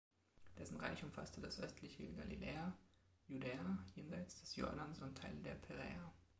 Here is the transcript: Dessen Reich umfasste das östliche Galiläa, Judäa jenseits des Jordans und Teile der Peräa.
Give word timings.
Dessen 0.57 0.77
Reich 0.79 1.03
umfasste 1.03 1.41
das 1.41 1.59
östliche 1.59 2.11
Galiläa, 2.15 2.75
Judäa 3.27 3.85
jenseits 3.93 4.39
des 4.41 4.55
Jordans 4.55 4.99
und 4.99 5.15
Teile 5.15 5.39
der 5.41 5.53
Peräa. 5.53 6.11